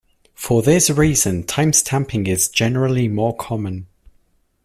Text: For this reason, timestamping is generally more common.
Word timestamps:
For 0.33 0.63
this 0.63 0.89
reason, 0.89 1.43
timestamping 1.43 2.27
is 2.27 2.47
generally 2.47 3.07
more 3.07 3.35
common. 3.35 3.85